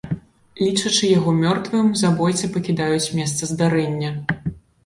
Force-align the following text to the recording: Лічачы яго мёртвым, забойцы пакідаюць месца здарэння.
Лічачы 0.65 1.05
яго 1.17 1.33
мёртвым, 1.41 1.91
забойцы 2.03 2.51
пакідаюць 2.57 3.13
месца 3.21 3.51
здарэння. 3.55 4.11